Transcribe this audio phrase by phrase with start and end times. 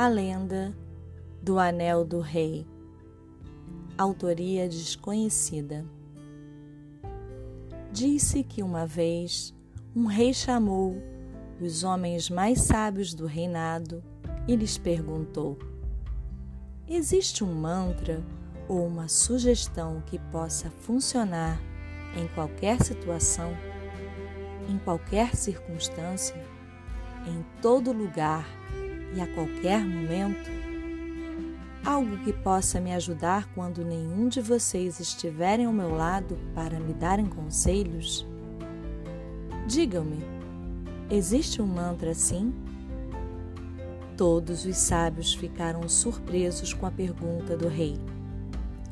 [0.00, 0.74] A lenda
[1.42, 2.66] do Anel do Rei.
[3.98, 5.84] Autoria desconhecida.
[7.92, 9.54] Disse que uma vez
[9.94, 10.96] um rei chamou
[11.60, 14.02] os homens mais sábios do reinado
[14.48, 15.58] e lhes perguntou:
[16.88, 18.24] Existe um mantra
[18.66, 21.60] ou uma sugestão que possa funcionar
[22.16, 23.54] em qualquer situação,
[24.66, 26.42] em qualquer circunstância,
[27.26, 28.46] em todo lugar
[29.14, 30.50] e a qualquer momento?
[31.84, 36.92] Algo que possa me ajudar quando nenhum de vocês estiverem ao meu lado para me
[36.92, 38.26] darem conselhos?
[39.66, 40.22] Digam-me,
[41.10, 42.52] existe um mantra assim?
[44.16, 47.98] Todos os sábios ficaram surpresos com a pergunta do rei.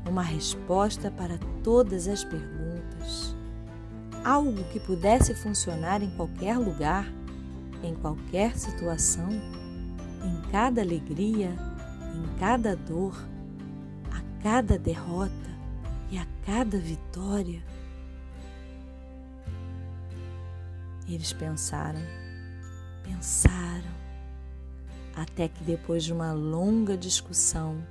[0.08, 3.36] Uma resposta para todas as perguntas.
[4.24, 7.06] Algo que pudesse funcionar em qualquer lugar,
[7.82, 9.28] em qualquer situação
[10.24, 11.50] em cada alegria,
[12.14, 13.14] em cada dor,
[14.10, 15.32] a cada derrota
[16.10, 17.62] e a cada vitória.
[21.08, 22.00] Eles pensaram,
[23.02, 23.90] pensaram,
[25.14, 27.82] até que depois de uma longa discussão,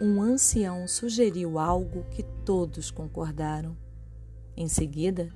[0.00, 3.76] um ancião sugeriu algo que todos concordaram.
[4.56, 5.32] Em seguida,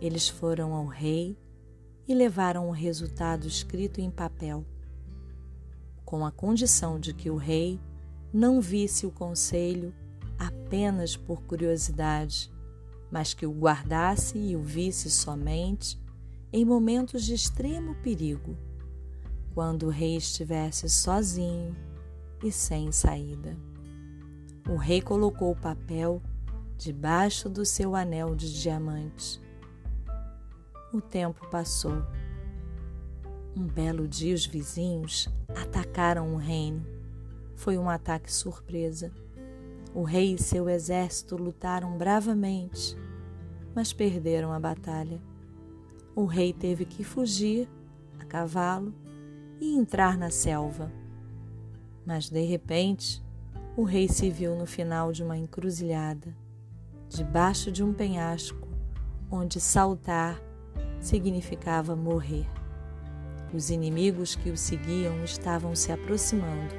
[0.00, 1.36] eles foram ao rei
[2.06, 4.64] e levaram o resultado escrito em papel
[6.08, 7.78] com a condição de que o rei
[8.32, 9.92] não visse o conselho
[10.38, 12.50] apenas por curiosidade,
[13.10, 16.00] mas que o guardasse e o visse somente
[16.50, 18.56] em momentos de extremo perigo,
[19.52, 21.76] quando o rei estivesse sozinho
[22.42, 23.54] e sem saída.
[24.66, 26.22] O rei colocou o papel
[26.78, 29.38] debaixo do seu anel de diamante.
[30.90, 32.02] O tempo passou
[33.58, 36.86] um belo dia, os vizinhos atacaram o reino.
[37.56, 39.10] Foi um ataque surpresa.
[39.92, 42.96] O rei e seu exército lutaram bravamente,
[43.74, 45.20] mas perderam a batalha.
[46.14, 47.68] O rei teve que fugir
[48.20, 48.94] a cavalo
[49.60, 50.92] e entrar na selva.
[52.06, 53.20] Mas de repente,
[53.76, 56.32] o rei se viu no final de uma encruzilhada,
[57.08, 58.68] debaixo de um penhasco,
[59.28, 60.40] onde saltar
[61.00, 62.57] significava morrer.
[63.52, 66.74] Os inimigos que o seguiam estavam se aproximando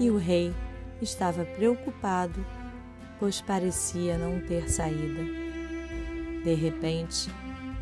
[0.00, 0.52] e o rei
[1.00, 2.44] estava preocupado,
[3.18, 5.22] pois parecia não ter saída.
[6.42, 7.30] De repente,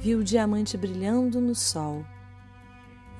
[0.01, 2.05] viu o diamante brilhando no sol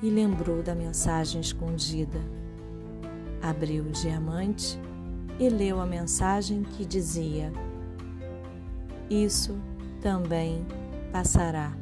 [0.01, 2.19] e lembrou da mensagem escondida.
[3.41, 4.79] Abriu o diamante
[5.39, 7.51] e leu a mensagem que dizia:
[9.09, 9.59] Isso
[9.99, 10.63] também
[11.11, 11.73] passará.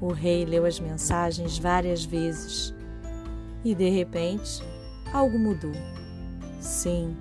[0.00, 2.74] O rei leu as mensagens várias vezes
[3.64, 4.62] e de repente
[5.12, 5.72] algo mudou.
[6.60, 7.16] Sim,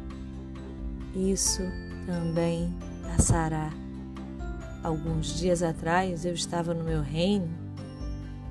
[1.14, 1.62] isso
[2.06, 2.74] também
[3.04, 3.70] passará.
[4.84, 7.50] Alguns dias atrás eu estava no meu reino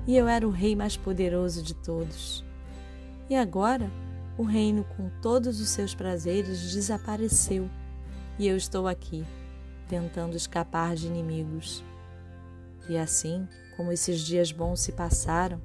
[0.05, 2.45] e eu era o rei mais poderoso de todos.
[3.29, 3.89] E agora
[4.39, 7.69] o reino, com todos os seus prazeres, desapareceu
[8.39, 9.25] e eu estou aqui,
[9.89, 11.83] tentando escapar de inimigos.
[12.87, 13.45] E assim,
[13.79, 15.61] como esses dias bons se passaram,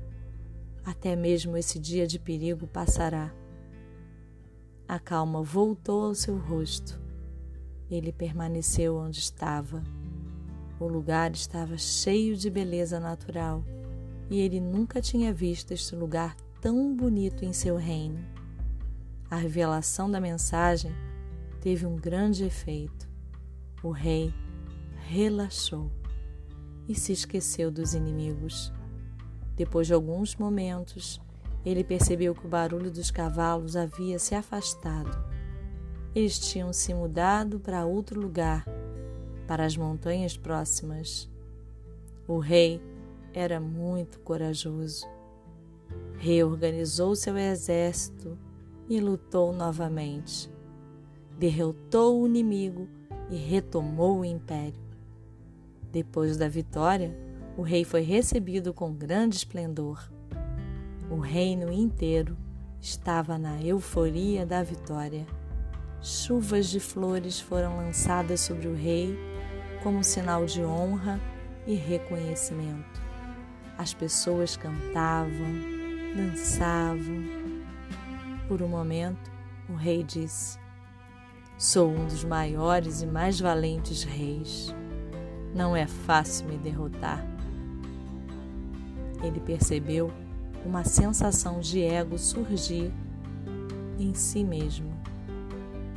[0.85, 3.35] até mesmo esse dia de perigo passará.
[4.87, 6.97] A calma voltou ao seu rosto.
[7.91, 9.83] Ele permaneceu onde estava.
[10.79, 13.65] O lugar estava cheio de beleza natural
[14.31, 18.25] e ele nunca tinha visto este lugar tão bonito em seu reino.
[19.29, 20.93] A revelação da mensagem
[21.61, 23.09] teve um grande efeito.
[23.83, 24.33] O rei
[25.09, 25.91] relaxou
[26.89, 28.73] e se esqueceu dos inimigos.
[29.57, 31.21] Depois de alguns momentos,
[31.65, 35.25] ele percebeu que o barulho dos cavalos havia se afastado.
[36.15, 38.65] Eles tinham se mudado para outro lugar,
[39.47, 41.29] para as montanhas próximas.
[42.27, 42.81] O rei
[43.33, 45.07] era muito corajoso.
[46.19, 48.39] Reorganizou seu exército
[48.89, 50.51] e lutou novamente.
[51.39, 52.89] Derrotou o inimigo
[53.31, 54.84] e retomou o império.
[55.95, 57.17] Depois da vitória,
[57.57, 60.11] o rei foi recebido com grande esplendor.
[61.09, 62.37] O reino inteiro
[62.81, 65.25] estava na euforia da vitória.
[66.03, 69.17] Chuvas de flores foram lançadas sobre o rei
[69.85, 71.21] como sinal de honra
[71.65, 73.01] e reconhecimento.
[73.79, 75.31] As pessoas cantavam,
[76.17, 77.23] dançavam.
[78.49, 79.31] Por um momento,
[79.69, 80.59] o rei disse:
[81.57, 84.75] Sou um dos maiores e mais valentes reis.
[85.55, 87.25] Não é fácil me derrotar.
[89.23, 90.11] Ele percebeu
[90.65, 92.93] uma sensação de ego surgir
[93.99, 94.93] em si mesmo.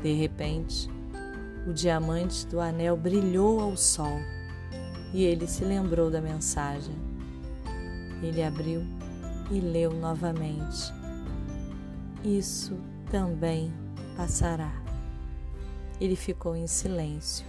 [0.02, 0.90] De repente,
[1.68, 4.20] o diamante do anel brilhou ao sol
[5.14, 6.96] e ele se lembrou da mensagem.
[8.22, 8.86] Ele abriu
[9.50, 10.94] e leu novamente.
[12.24, 12.78] Isso
[13.10, 13.74] também
[14.16, 14.72] passará.
[16.00, 17.46] Ele ficou em silêncio.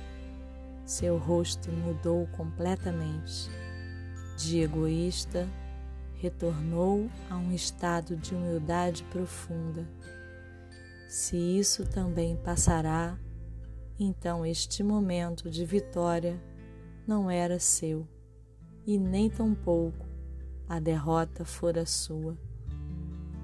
[0.88, 3.50] Seu rosto mudou completamente.
[4.38, 5.46] De egoísta,
[6.14, 9.86] retornou a um estado de humildade profunda.
[11.06, 13.18] Se isso também passará,
[14.00, 16.42] então este momento de vitória
[17.06, 18.08] não era seu,
[18.86, 20.06] e nem tampouco
[20.66, 22.34] a derrota fora sua.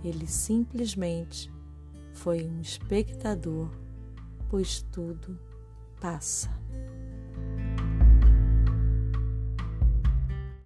[0.02, 1.52] Ele simplesmente
[2.14, 3.68] foi um espectador,
[4.48, 5.38] pois tudo
[6.00, 6.48] passa.